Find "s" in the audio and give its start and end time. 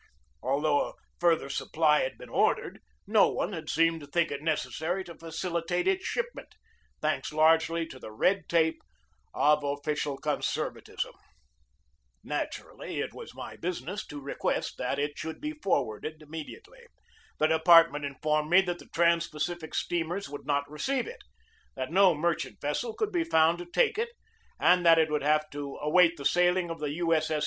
27.13-27.29, 27.29-27.39